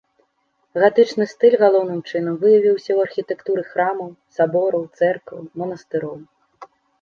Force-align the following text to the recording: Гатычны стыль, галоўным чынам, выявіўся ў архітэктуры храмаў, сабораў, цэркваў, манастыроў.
Гатычны 0.83 1.25
стыль, 1.33 1.57
галоўным 1.63 1.99
чынам, 2.09 2.39
выявіўся 2.43 2.85
ў 2.93 2.99
архітэктуры 3.09 3.61
храмаў, 3.69 4.09
сабораў, 4.39 4.83
цэркваў, 5.03 5.41
манастыроў. 5.65 6.17